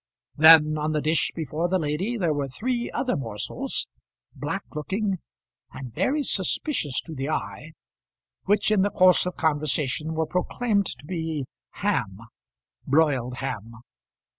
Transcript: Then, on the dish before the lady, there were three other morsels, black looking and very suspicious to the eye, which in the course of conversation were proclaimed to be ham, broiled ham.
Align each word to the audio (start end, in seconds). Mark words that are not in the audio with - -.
Then, 0.35 0.79
on 0.79 0.93
the 0.93 1.01
dish 1.01 1.29
before 1.35 1.69
the 1.69 1.77
lady, 1.77 2.17
there 2.17 2.33
were 2.33 2.47
three 2.47 2.89
other 2.89 3.15
morsels, 3.15 3.87
black 4.33 4.63
looking 4.73 5.19
and 5.73 5.93
very 5.93 6.23
suspicious 6.23 6.99
to 7.01 7.13
the 7.13 7.29
eye, 7.29 7.73
which 8.45 8.71
in 8.71 8.81
the 8.81 8.89
course 8.89 9.27
of 9.27 9.35
conversation 9.37 10.15
were 10.15 10.25
proclaimed 10.25 10.87
to 10.87 11.05
be 11.05 11.45
ham, 11.73 12.17
broiled 12.87 13.35
ham. 13.35 13.75